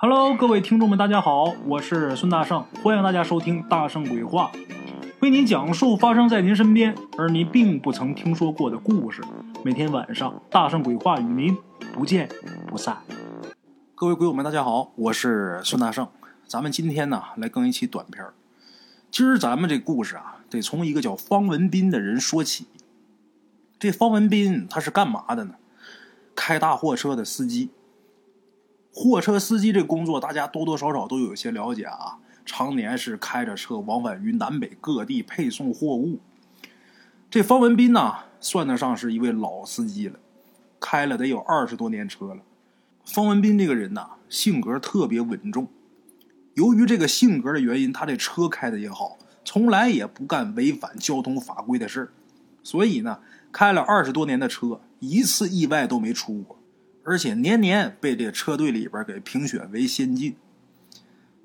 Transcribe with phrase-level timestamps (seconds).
[0.00, 4.52] Hello，各位听众们，大家好，我是孙大圣，欢迎大家收听《大圣鬼话》，
[5.18, 9.20] 为您讲述发生在您身边而您并不曾听说过的故事。
[9.64, 11.58] 每天晚上，《大圣鬼话》与您
[11.92, 12.28] 不见
[12.68, 12.98] 不散。
[13.96, 16.06] 各位鬼友们，大家好，我是孙大圣，
[16.46, 18.34] 咱们今天呢来更一期短片儿。
[19.10, 22.68] 今儿咱们这故事啊，得从一个叫方文斌的人说起。
[23.80, 25.56] 这方文斌他是干嘛的呢？
[26.36, 27.70] 开大货车的司机。
[28.92, 32.18] 货车司机这工作，大家多多少少都有些了解啊。
[32.44, 36.18] 常年是开着车往返于南北各地配送货物。
[37.30, 40.18] 这方文斌呐，算得上是一位老司机了，
[40.80, 42.38] 开了得有二十多年车了。
[43.04, 45.68] 方文斌这个人呐，性格特别稳重。
[46.54, 52.10] 由于这个性格的原因，他这车开的也好，从来也不干违反交通法规的事，
[52.62, 53.20] 所以呢，
[53.52, 56.57] 开了二十多年的车，一次意外都没出过。
[57.08, 60.36] 而且年年被这车队里边给评选为先进。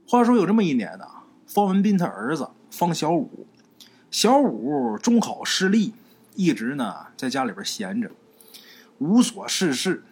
[0.06, 1.06] 话说有这么一年呢，
[1.48, 3.48] 方文斌他儿子方小武，
[4.12, 5.94] 小武中考失利，
[6.36, 8.12] 一直呢在家里边闲着，
[8.98, 10.04] 无所事事。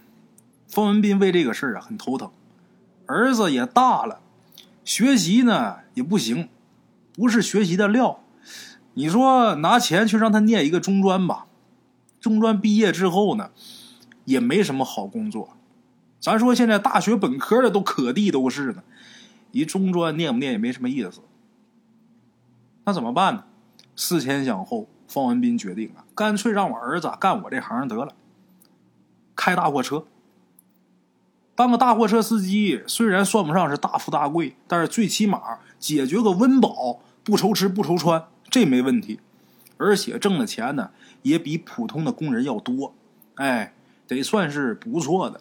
[0.69, 2.31] 方文斌为这个事儿啊很头疼。
[3.05, 4.21] 儿子也大了，
[4.85, 6.47] 学习呢也不行，
[7.11, 8.23] 不是学习的料。
[8.93, 11.47] 你说拿钱去让他念一个中专吧，
[12.21, 13.51] 中专毕业之后呢？
[14.25, 15.57] 也没什么好工作，
[16.19, 18.83] 咱说现在大学本科的都可地都是呢，
[19.51, 21.21] 一中专念不念也没什么意思。
[22.85, 23.43] 那怎么办呢？
[23.95, 28.13] 思前想后，方文斌决定啊，干脆让我儿子干我这行得了，
[29.35, 30.05] 开大货车。
[31.55, 39.19] 当个大货车司机，虽然算不上是大富大贵，但是最起码解决个温饱，不愁吃不愁穿，这没问题。
[39.77, 40.91] 而且挣的钱呢，
[41.23, 42.93] 也比普通的工人要多。
[43.35, 43.73] 哎。
[44.11, 45.39] 得算是不错的。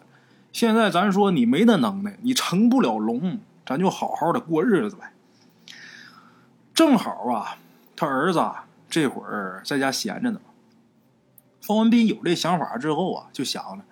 [0.53, 5.11] 现在咱说你没那能耐，你成不了龙，咱就好好的过日子呗。
[6.73, 7.57] 正好啊，
[7.97, 8.41] 他儿子
[8.89, 10.39] 这会儿在家闲着呢。
[11.61, 13.83] 方文斌有这想法之后啊，就想着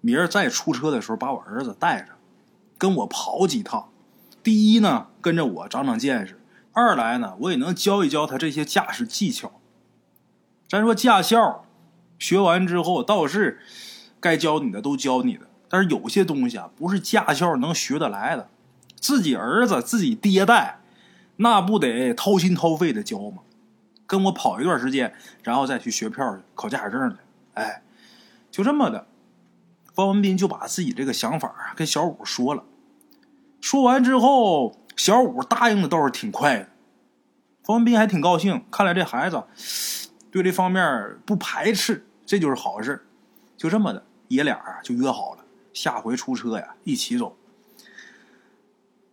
[0.00, 2.08] 明儿再出车的时候，把我儿子带着，
[2.76, 3.88] 跟我跑几趟。
[4.42, 6.34] 第一呢，跟着我长长见识；
[6.72, 9.52] 二来呢，我也能教一教他这些驾驶技巧。
[10.68, 11.64] 咱说驾校。
[12.20, 13.58] 学完之后倒是
[14.20, 18.48] 该教你的都教你的，但是有些东西啊不是驾校能学得来的。
[19.00, 20.80] 自己儿子自己爹带，
[21.36, 23.38] 那不得掏心掏肺的教吗？
[24.06, 27.16] 跟我跑一段时间，然后再去学票去考驾驶证去。
[27.54, 27.82] 哎，
[28.50, 29.06] 就这么的，
[29.94, 32.64] 方文斌就把自己这个想法跟小五说了。
[33.60, 36.68] 说完之后，小五答应的倒是挺快的。
[37.62, 39.42] 方文斌还挺高兴，看来这孩子
[40.30, 42.04] 对这方面不排斥。
[42.30, 43.04] 这就是好事，
[43.56, 47.36] 就这么的，爷俩啊就约好了，下回出车呀一起走。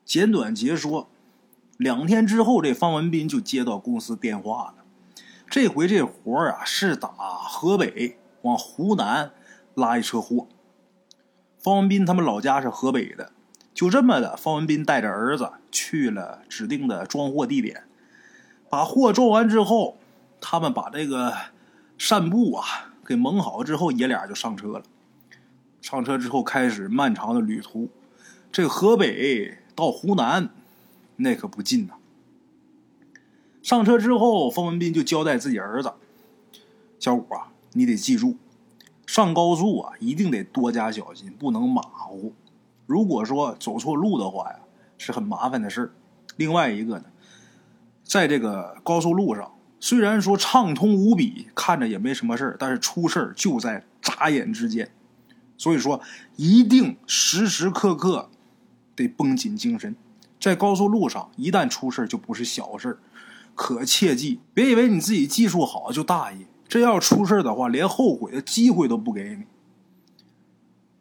[0.05, 1.09] 简短截说，
[1.77, 4.83] 两天之后，这方文斌就接到公司电话了。
[5.49, 9.31] 这回这活啊是打河北往湖南
[9.73, 10.47] 拉一车货。
[11.57, 13.31] 方文斌他们老家是河北的，
[13.73, 17.83] 就这么的，方文斌带着儿子去了指定的装货地点，
[18.69, 19.97] 把货装完之后，
[20.39, 21.33] 他们把这个
[21.97, 22.93] 扇布啊。
[23.07, 24.83] 给蒙好之后，爷俩就上车了。
[25.81, 27.87] 上车之后，开始漫长的旅途。
[28.51, 30.49] 这河北到湖南，
[31.15, 31.93] 那可不近呐。
[33.63, 35.93] 上车之后，方文斌就交代自己儿子
[36.99, 38.35] ：“小五啊，你得记住，
[39.05, 42.33] 上高速啊，一定得多加小心，不能马虎。
[42.85, 44.59] 如果说走错路的话呀，
[44.97, 45.93] 是很麻烦的事
[46.35, 47.05] 另外一个呢，
[48.03, 54.89] 在这个高速路上。”虽然说畅通无比，看着也没什么事但是出事就在眨眼之间。
[55.57, 56.01] 所以说，
[56.35, 58.29] 一定时时刻刻
[58.95, 59.95] 得绷紧精神。
[60.39, 62.99] 在高速路上，一旦出事就不是小事
[63.55, 66.45] 可切记，别以为你自己技术好就大意。
[66.67, 69.45] 这要出事的话，连后悔的机会都不给你。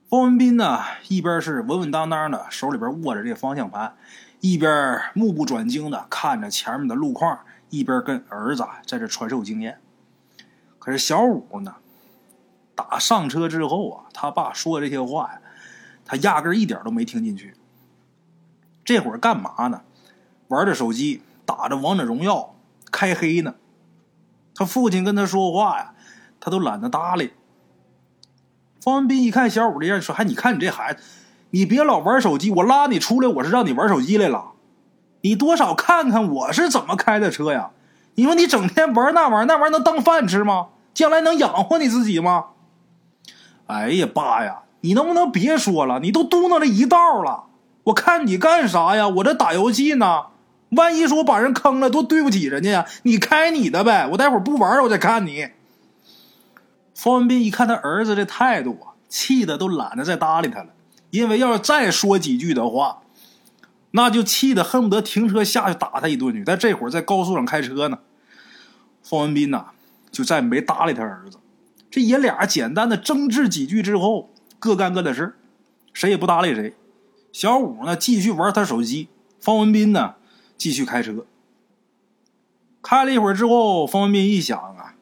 [0.08, 3.94] 方文斌呢，一边是稳稳当当的，手里边握着这方向盘，
[4.40, 7.40] 一边目不转睛的看着前面的路况。
[7.70, 9.80] 一边跟儿子在这传授经验，
[10.78, 11.74] 可是小五呢，
[12.74, 15.40] 打上车之后啊，他爸说这些话呀，
[16.04, 17.54] 他压根一点都没听进去。
[18.84, 19.82] 这会儿干嘛呢？
[20.48, 22.54] 玩着手机，打着王者荣耀，
[22.92, 23.56] 开黑呢。
[24.54, 25.94] 他父亲跟他说话呀，
[26.38, 27.32] 他都懒得搭理。
[28.80, 31.02] 方文斌一看小五这样，说：“还你看你这孩子，
[31.50, 34.52] 你别老玩手机，我拉你出来，我是让你玩手机来了。”
[35.22, 37.70] 你多少看看我是怎么开的车呀？
[38.14, 40.68] 你说你整天玩那玩意儿，那玩意儿能当饭吃吗？
[40.94, 42.46] 将来能养活你自己吗？
[43.66, 46.00] 哎呀，爸呀，你能不能别说了？
[46.00, 47.44] 你都嘟囔了一道了，
[47.84, 49.08] 我看你干啥呀？
[49.08, 50.26] 我这打游戏呢，
[50.70, 52.86] 万一说我把人坑了，多对不起人家呀！
[53.02, 55.48] 你开你的呗，我待会儿不玩了我再看你。
[56.94, 60.68] 方文斌一看他儿子这态度啊，气的都懒得再搭理他了。
[61.10, 63.00] 因为要是再说几句的话，
[63.96, 66.44] 那就气得恨不得停车下去打他一顿去。
[66.44, 67.98] 但这会儿在高速上开车呢，
[69.02, 69.68] 方文斌呐，
[70.10, 71.38] 就再没搭理他儿子。
[71.90, 75.34] 这爷俩简单的争执几句之后，各干各的事
[75.94, 76.74] 谁也不搭理谁。
[77.32, 79.08] 小五呢，继续玩他手机；
[79.40, 80.16] 方文斌呢，
[80.58, 81.24] 继续开车。
[82.82, 84.94] 开了一会儿之后，方文斌一想啊，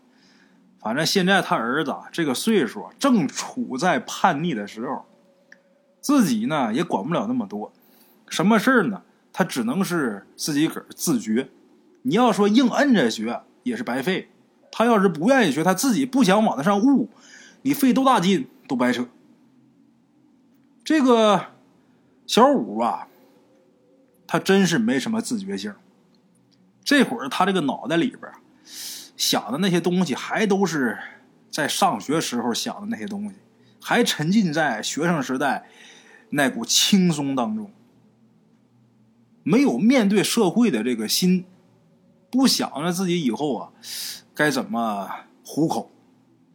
[0.81, 5.05] 反正现在他儿子这个岁数正处在叛逆的时候，
[6.01, 7.73] 自己呢也管不了那么多。
[8.35, 9.03] 什么事儿呢？
[9.33, 11.49] 他只能是自己个儿自觉。
[12.03, 14.29] 你要说硬摁着学也是白费。
[14.73, 17.09] 他要是不愿意学，他自己不想往那上悟，
[17.63, 19.07] 你费多大劲都白扯。
[20.83, 21.47] 这个。
[22.27, 23.07] 小五啊，
[24.27, 25.75] 他真是没什么自觉性。
[26.83, 28.33] 这会儿他这个脑袋里边
[29.15, 30.99] 想的那些东西，还都是
[31.51, 33.35] 在上学时候想的那些东西，
[33.83, 35.69] 还沉浸在学生时代
[36.31, 37.71] 那股轻松当中，
[39.45, 41.45] 没有面对社会的这个心，
[42.33, 43.71] 不想着自己以后啊
[44.35, 45.09] 该怎么
[45.45, 45.93] 糊口，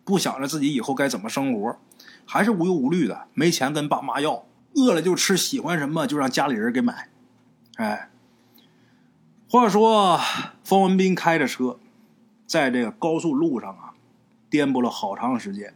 [0.04, 1.78] 不想着自己以后该怎么生活，
[2.26, 4.44] 还是无忧无虑的，没钱跟爸妈要。
[4.76, 7.10] 饿了就吃，喜欢什么就让家里人给买。
[7.78, 8.12] 哎，
[9.50, 10.20] 话说
[10.64, 11.80] 方文斌开着车，
[12.46, 13.94] 在这个高速路上啊，
[14.50, 15.74] 颠簸了好长时间。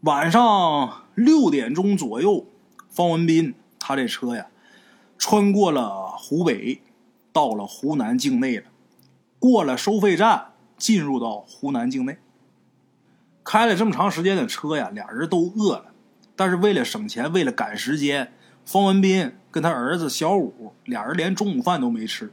[0.00, 2.46] 晚上六点钟左右，
[2.88, 4.48] 方文斌他这车呀，
[5.20, 6.80] 穿过了湖北，
[7.30, 8.64] 到了湖南境内了。
[9.38, 12.18] 过了收费站，进入到湖南境内。
[13.44, 15.92] 开了这么长时间的车呀，俩人都饿了。
[16.34, 18.32] 但是为了省钱，为了赶时间，
[18.64, 22.32] 方文斌跟他儿子小五俩人连中午饭都没吃。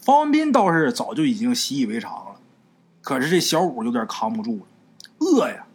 [0.00, 2.40] 方文斌倒是早就已经习以为常了，
[3.02, 4.66] 可是这小五有点扛不住了，
[5.18, 5.66] 饿呀，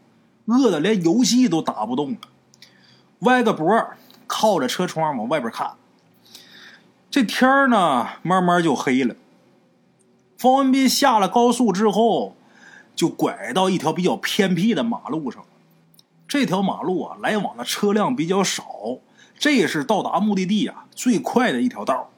[0.48, 2.18] 饿的连游戏都打不动了，
[3.20, 3.88] 歪个脖
[4.26, 5.74] 靠着车窗往外边看。
[7.12, 9.16] 这天呢，慢慢就黑了。
[10.38, 12.36] 方文斌下了高速之后，
[12.96, 15.44] 就拐到一条比较偏僻的马路上。
[16.28, 18.64] 这条马路啊，来往的车辆比较少，
[19.40, 22.12] 这也是到达目的地啊最快的一条道。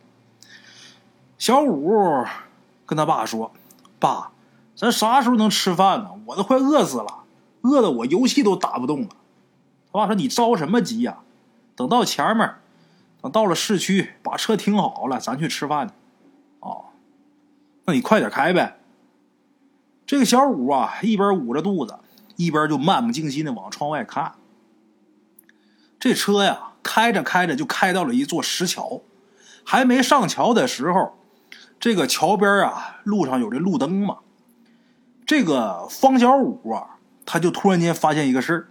[1.38, 2.26] 小五
[2.86, 3.54] 跟他爸说
[3.98, 4.32] ：“爸，
[4.76, 6.10] 咱啥时候能吃饭呢？
[6.26, 7.24] 我都快饿死了，
[7.62, 9.08] 饿的我游戏都打不动了。”
[9.94, 11.20] 他爸说：“你着什么急呀？
[11.78, 12.56] 等到前面，
[13.22, 15.94] 等到了市区，把车停好了，咱去吃饭去。”
[16.62, 16.86] 哦，
[17.86, 18.78] 那你快点开呗。
[20.06, 21.98] 这个小五啊，一边捂着肚子。
[22.38, 24.34] 一边就漫不经心的往窗外看，
[26.00, 29.02] 这车呀开着开着就开到了一座石桥，
[29.64, 31.20] 还没上桥的时候，
[31.80, 34.20] 这个桥边啊路上有这路灯嘛，
[35.24, 36.98] 这个方小五啊
[37.28, 38.68] 他就突然间发现一个事儿，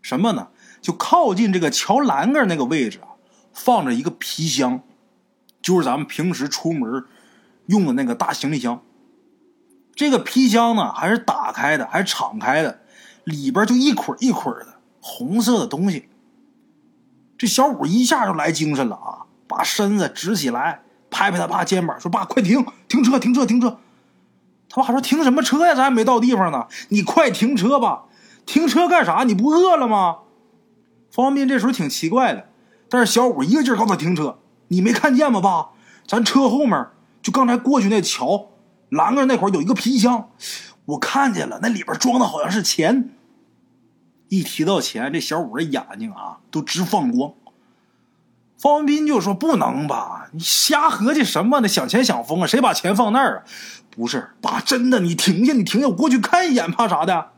[0.00, 0.48] 什么呢？
[0.80, 3.17] 就靠近这个桥栏杆那个位置啊，
[3.58, 4.80] 放着一个皮箱，
[5.60, 7.04] 就是咱们平时出门
[7.66, 8.80] 用的那个大行李箱。
[9.94, 12.80] 这个皮箱呢还是打开的，还是敞开的。
[13.24, 16.08] 里边就一捆一捆的红色的东西，
[17.36, 23.78] 这小五一下就来精神了啊，把身子直起来，拍拍他爸肩膀，说：“爸，快停，停车，停车，停车！”
[24.70, 25.74] 他爸说：“停什么车呀？
[25.74, 28.04] 咱还没到地方呢，你快停车吧！
[28.46, 29.24] 停车干啥？
[29.24, 30.20] 你不饿了吗？”
[31.12, 32.47] 方便这时候挺奇怪的，
[32.88, 35.68] 但是小五一个劲儿告诉他停车：“你没看见吗，爸？
[36.06, 36.86] 咱车后面
[37.22, 38.48] 就刚才过去那桥
[38.88, 40.30] 栏杆那块有一个皮箱，
[40.86, 43.10] 我看见了，那里边装的好像是钱。”
[44.28, 47.32] 一提到钱，这小五的眼睛啊都直放光。
[48.58, 50.28] 方文斌就说：“不能吧？
[50.32, 51.68] 你瞎合计什么呢？
[51.68, 52.46] 想钱想疯啊！
[52.46, 53.44] 谁把钱放那儿啊？
[53.88, 57.30] 不是，爸，真的，你停下，你停下，我过去看一眼，怕啥的？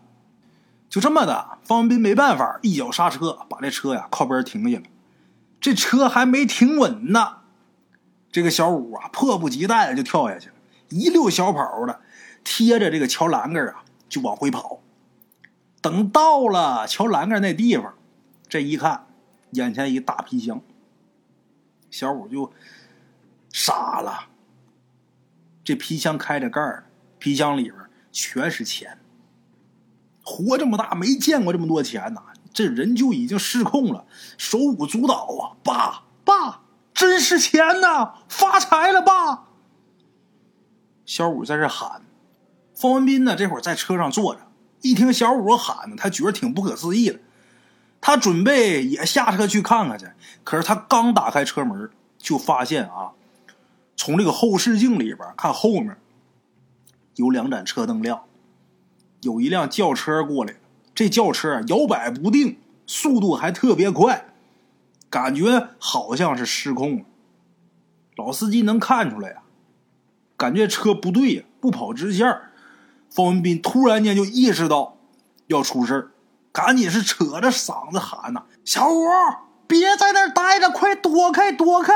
[0.89, 4.85] 就这么的。”方文斌没办法，一脚刹车，把这车呀靠边停下了。
[5.61, 7.39] 这车还没停稳呢，
[8.33, 10.55] 这个小五啊迫不及待的就跳下去了，
[10.89, 12.01] 一溜小跑的
[12.43, 14.81] 贴着这个桥栏杆啊就往回跑。
[15.83, 17.95] 等到了桥栏杆那地方，
[18.49, 19.07] 这一看，
[19.53, 20.63] 眼前一大皮箱，
[21.91, 22.53] 小五就
[23.53, 24.29] 傻了。
[25.63, 27.77] 这皮箱开着盖儿，皮箱里边
[28.11, 28.99] 全是钱。
[30.23, 34.05] 活这么大没见过这么多钱呐，这人就已经失控了，
[34.37, 35.57] 手舞足蹈啊！
[35.63, 38.15] 爸爸，真是钱呐！
[38.29, 39.45] 发财了，爸！
[41.07, 42.03] 小五在这喊。
[42.75, 44.41] 方文斌呢，这会儿在车上坐着。
[44.83, 47.21] 一听小五喊呢，他觉得挺不可思议的。
[48.01, 50.07] 他准备也下车去看看去，
[50.43, 53.13] 可是他刚打开车门，就发现啊，
[53.97, 55.97] 从这个后视镜里边看后面
[57.17, 58.25] 有两盏车灯亮，
[59.21, 60.59] 有一辆轿车过来了。
[61.01, 64.35] 这轿车摇摆不定，速度还特别快，
[65.09, 67.05] 感觉好像是失控了。
[68.17, 69.37] 老司机能看出来呀，
[70.37, 72.27] 感觉车不对呀，不跑直线。
[73.09, 74.99] 方文斌突然间就意识到
[75.47, 76.11] 要出事儿。
[76.53, 79.03] 赶紧是扯着嗓子喊呐：“小五，
[79.67, 81.95] 别在那儿待着，快躲开，躲开！”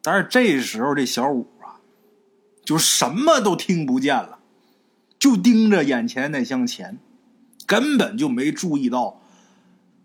[0.00, 1.76] 但是这时候这小五啊，
[2.64, 4.38] 就什么都听不见了，
[5.18, 6.98] 就盯着眼前那箱钱，
[7.72, 9.18] 根本就没注意到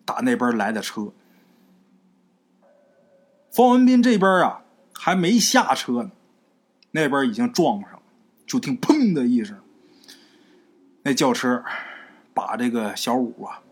[0.06, 1.12] 打那边来的车。
[3.52, 4.62] 方文斌这边啊，
[4.94, 6.12] 还没下车呢，
[6.92, 8.00] 那边已经撞上了，
[8.46, 9.60] 就听“砰”的一声，
[11.04, 11.62] 那轿车。
[12.34, 13.64] 把这个小五啊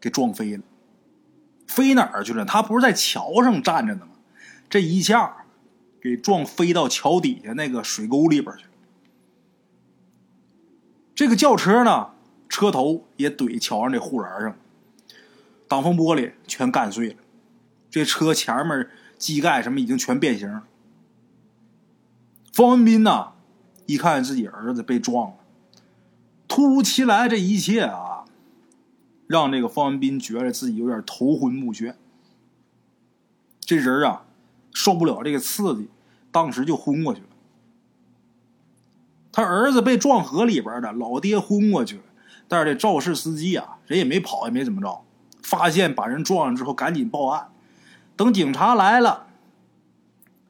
[0.00, 0.64] 给撞飞了，
[1.68, 2.44] 飞哪儿去了？
[2.44, 4.16] 他不是在桥上站着呢吗？
[4.68, 5.46] 这一下
[6.02, 8.70] 给撞飞到桥底下那个水沟里边去了。
[11.14, 12.13] 这个轿车呢，
[12.54, 14.56] 车头也怼桥上这护栏上，
[15.66, 17.16] 挡风玻璃全干碎了，
[17.90, 20.62] 这车前面机盖什么已经全变形了。
[22.52, 23.32] 方文斌呐，
[23.86, 25.36] 一看自己儿子被撞了。
[26.46, 28.24] 突如其来，这一切啊，
[29.26, 31.96] 让这个方文斌觉得自己有点头昏目眩。
[33.58, 34.26] 这人啊，
[34.72, 35.88] 受不了这个刺激，
[36.30, 37.26] 当时就昏过去了。
[39.32, 42.02] 他儿子被撞河里边的，老爹昏过去了。
[42.48, 45.04] 但是这肇事司机啊，人也没跑，也没怎么着。
[45.42, 47.48] 发现把人撞了之后，赶紧报案。
[48.16, 49.26] 等警察来了，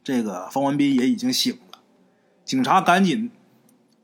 [0.03, 1.79] 这个方文斌也已经醒了。
[2.43, 3.31] 警察赶紧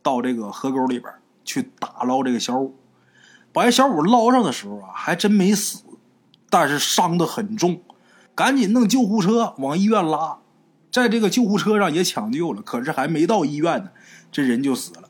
[0.02, 1.14] 到这个河沟里边。
[1.44, 2.76] 去打捞这个小五，
[3.52, 5.82] 把这小五捞上的时候啊，还真没死，
[6.52, 7.82] 但是伤得很重，
[8.36, 10.38] 赶紧弄救护车往医院拉，
[10.92, 13.90] 在这个救护车上也抢救了，可是还没到医院呢，
[14.32, 15.10] 这人就死了，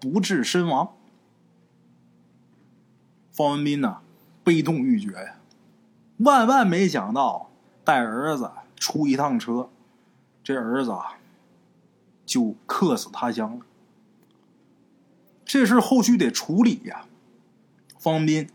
[0.00, 0.90] 不治身亡。
[3.32, 3.98] 方文斌呢，
[4.42, 5.36] 悲痛欲绝呀，
[6.18, 7.50] 万万没想到
[7.84, 9.70] 带儿子出一趟车，
[10.42, 11.18] 这儿子啊，
[12.26, 13.64] 就客死他乡了。
[15.44, 17.06] 这事后续得处理呀，
[17.98, 18.48] 方斌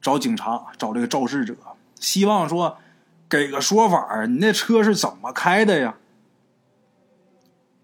[0.00, 1.56] 找警察找这个肇事者，
[1.98, 2.78] 希望说
[3.28, 5.96] 给个说法你那车是怎么开的呀？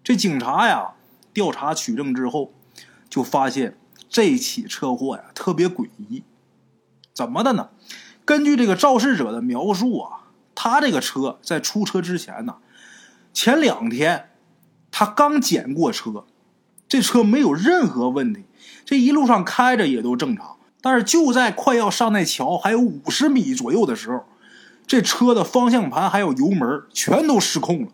[0.03, 0.93] 这警察呀，
[1.33, 2.51] 调查取证之后，
[3.09, 3.75] 就发现
[4.15, 6.23] 这起车祸呀特别诡异。
[7.13, 7.71] 怎么的呢？
[8.23, 12.55] 根据这个肇事者的描述啊，他这个车在出车之前呢，
[13.33, 14.29] 前两天
[14.89, 16.23] 他刚检过车。
[16.87, 18.45] 这车没有任何问题，
[18.85, 20.55] 这一路上开着也都正常。
[20.79, 24.23] 但是就在快要上那桥还有五十米左右的时候，
[24.87, 27.91] 这车的方向盘还有油门全都失控了，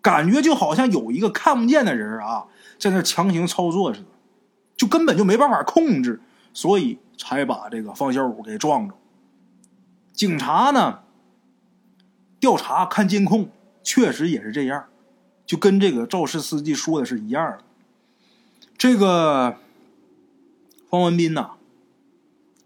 [0.00, 2.44] 感觉就好像有一个看不见的人啊
[2.78, 4.06] 在那强行操作似的，
[4.76, 6.20] 就根本就没办法控制，
[6.52, 8.94] 所以才把这个方小五给撞着。
[10.12, 11.00] 警察呢
[12.38, 13.50] 调查看监控，
[13.82, 14.86] 确实也是这样。
[15.46, 17.58] 就跟这个肇事司机说的是一样的。
[18.78, 19.58] 这个
[20.88, 21.50] 方文斌呐，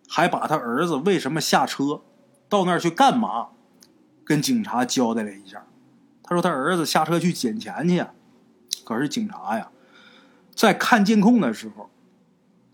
[0.09, 2.03] 还把他儿子为什么下车，
[2.49, 3.49] 到那儿去干嘛，
[4.25, 5.67] 跟警察交代了一下。
[6.23, 8.05] 他说他儿子下车去捡钱去，
[8.85, 9.71] 可是警察呀，
[10.55, 11.91] 在看监控的时候，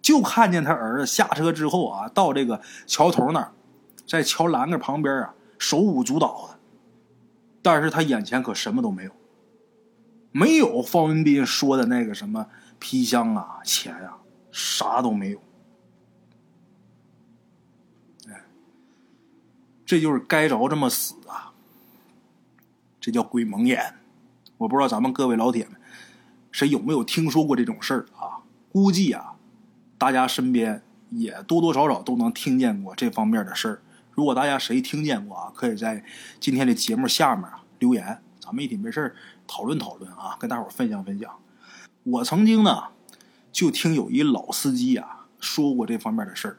[0.04, 3.52] 就看见他儿子下车之后啊，到这个桥头那儿，
[4.06, 6.58] 在桥栏杆旁边啊，手舞足蹈的，
[7.62, 9.10] 但是他眼前可什么都没有。
[10.30, 12.46] 没有方文斌说的那个什么
[12.78, 14.18] 皮箱啊、钱啊，
[14.52, 15.38] 啥都没有。
[18.28, 18.44] 哎，
[19.86, 21.54] 这就是该着这么死啊！
[23.00, 23.94] 这叫鬼蒙眼。
[24.58, 25.80] 我不知道咱们各位老铁们，
[26.52, 28.44] 谁有没有听说过这种事儿啊？
[28.70, 29.33] 估计啊，
[30.04, 33.80] 大家身边也多多少少都能听见过这方面的事儿。
[34.12, 36.04] 如果大家谁听见过啊，可以在
[36.38, 39.16] 今天的节目下面啊留言，咱们一起没事。
[39.46, 41.34] 讨论讨论啊，跟大伙分享分享。
[42.02, 42.88] 我曾经呢，
[43.50, 46.58] 就听有一老司机啊说过这方面的事儿。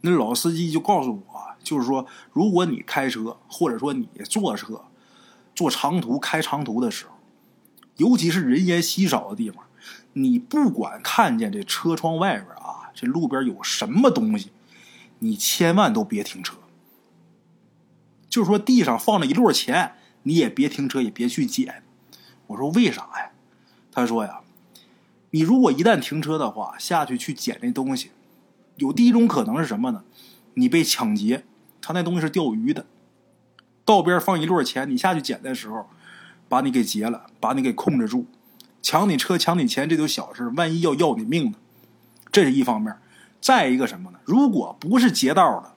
[0.00, 4.86] 那老司机就告诉我，就是说，如果你开车，或者说你坐车，
[5.54, 7.12] 坐长途开长途的时候，
[7.96, 9.62] 尤其是人烟稀少的地方，
[10.14, 12.67] 你不管看见这车窗外边啊，
[13.00, 14.50] 这路边有什么东西，
[15.20, 16.56] 你千万都别停车。
[18.28, 19.92] 就是说，地上放着一摞钱，
[20.24, 21.84] 你也别停车，也别去捡。
[22.48, 23.30] 我说为啥呀？
[23.92, 24.40] 他说呀，
[25.30, 28.10] 你如果一旦停车的话，下去去捡那东西，
[28.78, 30.02] 有第一种可能是什么呢？
[30.54, 31.44] 你被抢劫，
[31.80, 32.84] 他那东西是钓鱼的，
[33.84, 35.86] 道边放一摞钱，你下去捡的时候，
[36.48, 38.26] 把你给劫了，把你给控制住，
[38.82, 41.58] 抢你车抢你钱这都小事，万一要要你命呢？
[42.30, 42.94] 这是一方面。
[43.40, 44.18] 再一个什么呢？
[44.24, 45.72] 如果不是劫道的，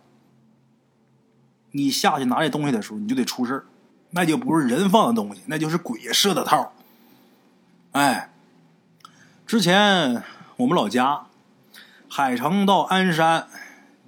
[1.71, 3.65] 你下去拿这东西的时候，你就得出事
[4.09, 6.73] 那就不是人放的东西，那就是鬼设的套。
[7.91, 8.33] 哎，
[9.45, 10.23] 之前
[10.57, 11.27] 我们老家
[12.09, 13.47] 海城到鞍山，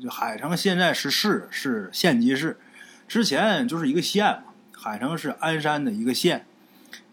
[0.02, 2.60] 就海城现在是市，是县级市，
[3.08, 4.44] 之前就是一个县。
[4.76, 6.46] 海城是鞍山的一个县，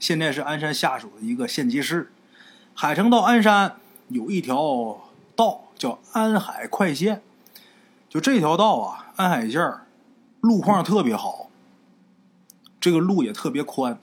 [0.00, 2.10] 现在是鞍山下属的一个县级市。
[2.74, 3.76] 海城到鞍山
[4.08, 5.09] 有一条
[5.40, 7.22] 道叫安海快线，
[8.10, 9.72] 就这条道啊，安海线
[10.42, 11.48] 路况特别好。
[12.78, 13.98] 这个路也特别宽，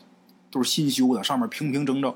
[0.50, 2.16] 都是新修的，上面平平整整。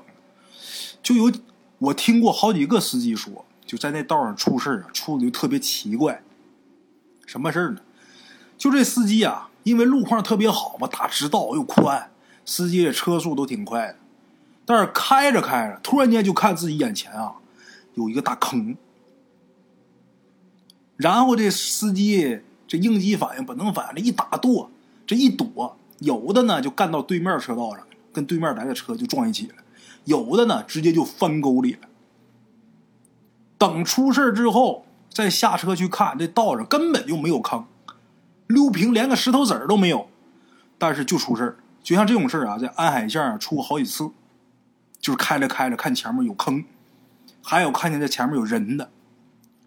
[1.04, 1.32] 就有
[1.78, 6.20] 我听过好几个司机说，就在那道上出事啊，出的就特别奇怪。
[7.24, 7.80] 什么事呢？
[8.58, 12.10] 就这司机啊，因为路况特别好嘛，大直道又宽，
[12.44, 13.96] 司机的车速都挺快的。
[14.66, 17.34] 但是开着开着，突然间就看自己眼前啊，
[17.94, 18.76] 有一个大坑。
[21.02, 24.70] 然后这司机这应激反应、本能反应，这一打舵，
[25.06, 25.76] 这一躲。
[25.98, 29.54] 有的呢就干到对面车道上，跟对面来的车就撞一起了；
[30.04, 31.80] 有的呢直接就翻沟里了。
[33.58, 37.64] 等出事之后，再下车去看，这道上根本就没有坑，
[38.46, 40.08] 溜平连个石头子儿都没有。
[40.78, 44.10] 但是就出事就像这种事啊，在安海县出过好几次，
[45.00, 46.64] 就是开着开着看前面有坑，
[47.40, 48.90] 还有看见这前面有人的，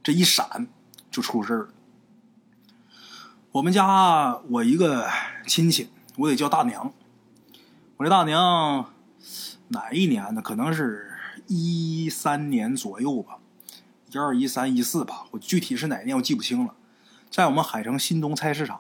[0.04, 0.68] 这一闪
[1.16, 1.70] 就出事了。
[3.54, 5.08] 我们家我一个
[5.48, 5.90] 亲戚。
[6.18, 6.94] 我得叫大娘，
[7.98, 8.94] 我这大娘
[9.68, 10.42] 哪一年的？
[10.42, 11.14] 可能是
[11.48, 13.40] 一三年左右吧，
[14.14, 16.74] 一二一三一四吧，我具体是哪年我记不清了。
[17.30, 18.80] 在我们海城新东菜市场，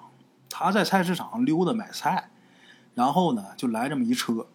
[0.49, 2.29] 他在菜市场溜达买菜，
[2.93, 4.47] 然后呢就来这么一车，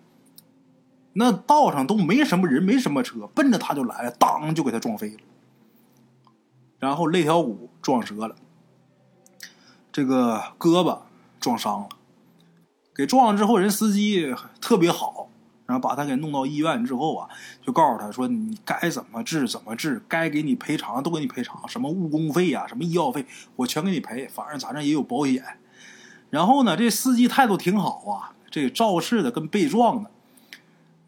[1.13, 5.21] 那道上都没什么人，没什么车，奔着他就来了，当就给他撞飞了，
[6.81, 8.35] 然后肋条骨撞折了，
[9.93, 10.99] 这个胳膊
[11.39, 11.89] 撞伤了。
[12.93, 15.29] 给撞了之后，人司机特别好，
[15.67, 17.29] 然后把他给弄到医院之后啊，
[17.63, 23.25] 就告诉他说：“你该怎么治怎么治，该给你赔偿都给你赔偿，什么误工费呀，什么医药费，
[23.57, 25.45] 我全给你赔，反正咱这也有保险。”
[26.31, 30.11] 然后呢，这司机态度挺好啊，这肇事的跟被撞的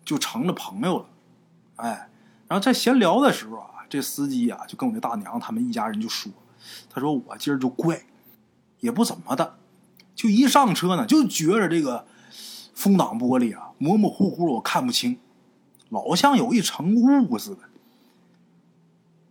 [0.04, 1.06] 就成了朋友了，
[1.76, 2.08] 哎，
[2.48, 6.32] 然后在闲聊的时候啊，这司机啊就跟我这大娘他们一家人就说
[6.88, 8.06] ：“他说我今儿就怪，
[8.80, 9.58] 也不怎么的。”
[10.16, 12.06] 就一上车呢，就觉着这个
[12.72, 15.18] 风挡玻璃啊模模糊糊，我看不清，
[15.90, 17.58] 老像有一层雾似的。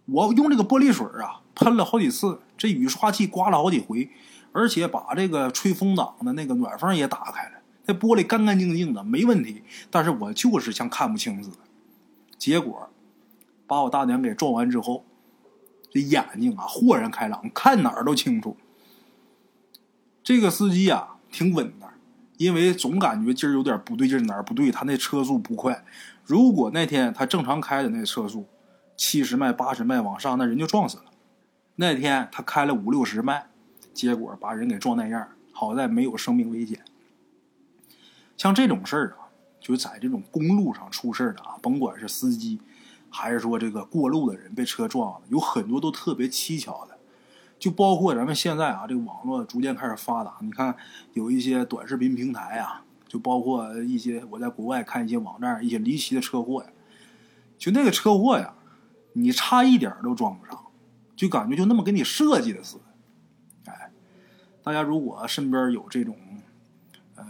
[0.05, 4.11] 我用这个玻璃水啊喷了好几次，这雨刷器刮了好几回，
[4.51, 9.63] 而且把这个吹风挡的那个暖风也打开了，那玻璃干干净净的，没问题。
[9.89, 11.57] 但是我就是像看不清似的。
[12.37, 12.87] 结果
[13.71, 15.05] 把我大娘给撞完之后，
[15.89, 18.57] 这眼睛啊豁然开朗，看哪儿都清楚。
[20.21, 21.89] 这个司机啊，挺稳的，
[22.35, 24.69] 因为总感觉今儿有点不对劲，哪儿不对？
[24.69, 25.85] 他那车速不快。
[26.25, 28.45] 如果那天他正常开的那车速，
[28.97, 31.05] 七十迈、八十迈往上，那人就撞死了。
[31.77, 33.47] 那天他开了五六十迈，
[33.93, 36.77] 结果把人给撞那样，好在没有生命危险。
[38.35, 39.31] 像这种事儿啊，
[39.61, 42.59] 就在这种公路上出事儿的啊，甭管是司机，
[43.11, 46.97] 还是说这个过路的人被车撞了，有很多都特别蹊跷的。
[47.59, 50.35] 就包括咱们现在啊，这个网络逐渐开始发达。
[50.41, 50.75] 你看，
[51.13, 56.69] 有一些短视频平台啊，就包括一些我在国外看一些网站，一些离奇的车祸呀。
[57.59, 58.55] 就那个车祸呀，
[59.13, 60.59] 你差一点都撞不上，
[61.15, 63.71] 就感觉就那么给你设计的似的。
[63.71, 63.91] 哎，
[64.63, 66.17] 大家如果身边有这种
[67.15, 67.23] 呃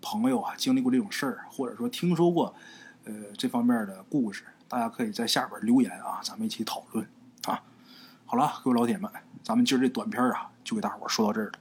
[0.00, 2.54] 朋友啊，经历过这种事儿，或者说听说过
[3.02, 7.06] 呃这方面的故事，大家可以在下边留言啊，咱们一起讨论
[7.44, 7.62] 啊。
[8.24, 9.10] 好了，各位老铁们。
[9.42, 11.52] 咱们今儿这短片啊，就给大伙说到这儿了。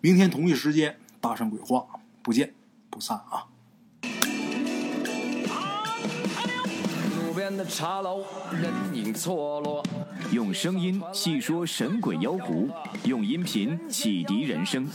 [0.00, 1.84] 明天同一时间，大圣鬼话，
[2.22, 2.54] 不见
[2.88, 3.44] 不散啊！
[7.20, 9.84] 路边的茶楼，人影错落。
[10.32, 12.70] 用声音细说神鬼妖狐，
[13.04, 14.86] 用音频启迪人生。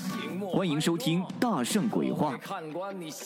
[0.52, 2.36] 欢迎收听《大圣鬼话》。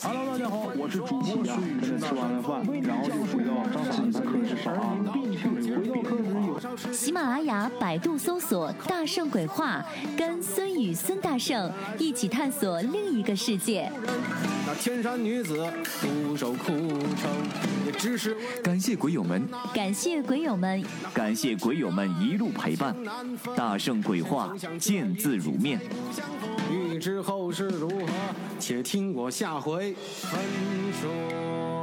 [0.02, 1.80] Hello，大家好，我是主播孙宇。
[1.98, 3.24] 吃完了饭，然后就
[7.80, 9.84] 百度搜索大圣鬼话，
[10.16, 13.90] 跟孙宇孙大圣一起探索另一个世界。
[14.66, 15.66] 那天山女子
[16.00, 17.02] 独守城，
[17.86, 20.84] 也只是感谢鬼友们，感谢鬼友们，
[21.14, 22.94] 感谢鬼友们一路陪伴。
[23.56, 25.80] 大圣鬼话见字如面，
[26.70, 28.06] 欲知后事如何，
[28.58, 30.38] 且听我下回分
[31.00, 31.77] 说。